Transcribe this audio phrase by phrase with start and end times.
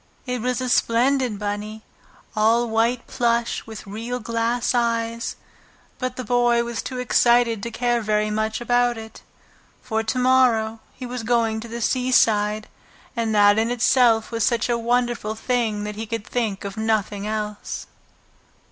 [0.25, 1.83] It was a splendid bunny,
[2.35, 5.35] all white plush with real glass eyes,
[5.99, 9.21] but the Boy was too excited to care very much about it.
[9.83, 12.67] For to morrow he was going to the seaside,
[13.15, 17.27] and that in itself was such a wonderful thing that he could think of nothing
[17.27, 17.85] else.